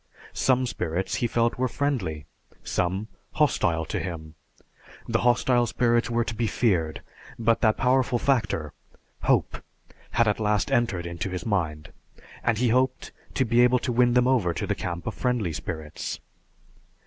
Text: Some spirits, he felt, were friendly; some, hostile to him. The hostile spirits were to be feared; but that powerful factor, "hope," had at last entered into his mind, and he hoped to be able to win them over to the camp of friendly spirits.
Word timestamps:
Some 0.33 0.65
spirits, 0.65 1.13
he 1.17 1.27
felt, 1.27 1.59
were 1.59 1.67
friendly; 1.67 2.25
some, 2.63 3.07
hostile 3.33 3.85
to 3.85 3.99
him. 3.99 4.33
The 5.07 5.19
hostile 5.19 5.67
spirits 5.67 6.09
were 6.09 6.23
to 6.23 6.33
be 6.33 6.47
feared; 6.47 7.03
but 7.37 7.61
that 7.61 7.77
powerful 7.77 8.17
factor, 8.17 8.73
"hope," 9.21 9.63
had 10.09 10.27
at 10.27 10.39
last 10.39 10.71
entered 10.71 11.05
into 11.05 11.29
his 11.29 11.45
mind, 11.45 11.91
and 12.43 12.57
he 12.57 12.69
hoped 12.69 13.11
to 13.35 13.45
be 13.45 13.61
able 13.61 13.77
to 13.77 13.91
win 13.93 14.15
them 14.15 14.27
over 14.27 14.55
to 14.55 14.65
the 14.65 14.73
camp 14.73 15.05
of 15.05 15.13
friendly 15.13 15.53
spirits. 15.53 16.19